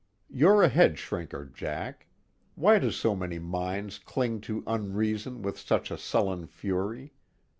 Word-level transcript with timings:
You're 0.31 0.63
a 0.63 0.69
headshrinker, 0.71 1.53
Jack 1.53 2.07
why 2.55 2.79
do 2.79 2.89
so 2.89 3.15
many 3.15 3.37
minds 3.37 3.99
cling 3.99 4.41
to 4.41 4.63
unreason 4.65 5.43
with 5.43 5.59
such 5.59 5.91
a 5.91 5.97
sullen 5.99 6.47
fury? 6.47 7.13